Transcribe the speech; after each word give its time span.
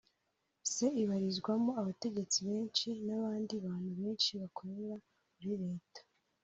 C 0.71 0.73
ibarizwamo 1.01 1.71
abategetsi 1.81 2.37
benshi 2.47 2.87
n’abandi 3.05 3.53
bantu 3.65 3.89
benshi 3.99 4.29
bakora 4.41 4.71
muri 5.31 5.51
Leta 5.63 6.01